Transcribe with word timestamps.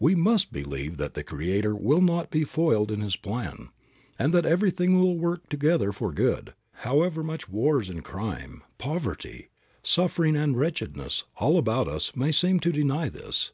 We 0.00 0.16
must 0.16 0.52
believe 0.52 0.96
that 0.96 1.14
the 1.14 1.22
Creator 1.22 1.72
will 1.76 2.00
not 2.00 2.32
be 2.32 2.42
foiled 2.42 2.90
in 2.90 3.00
His 3.00 3.14
plan, 3.14 3.68
and 4.18 4.34
that 4.34 4.44
everything 4.44 4.98
will 5.00 5.16
work 5.16 5.48
together 5.48 5.92
for 5.92 6.10
good, 6.12 6.52
however 6.82 7.22
much 7.22 7.48
wars 7.48 7.88
and 7.88 8.02
crime, 8.04 8.64
poverty, 8.78 9.50
suffering 9.84 10.34
and 10.34 10.56
wretchedness 10.56 11.26
all 11.36 11.56
about 11.58 11.86
us 11.86 12.16
may 12.16 12.32
seem 12.32 12.58
to 12.58 12.72
deny 12.72 13.08
this. 13.08 13.52